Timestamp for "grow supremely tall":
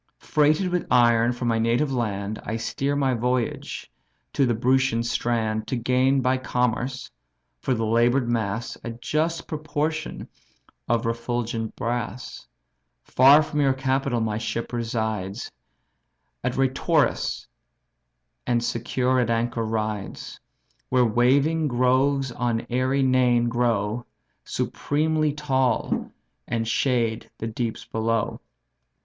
23.49-26.09